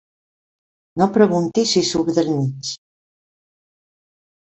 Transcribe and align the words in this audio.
No 1.01 1.09
preguntis 1.19 1.75
i 1.83 1.85
surt 1.91 2.11
del 2.19 2.35
mig. 2.41 2.75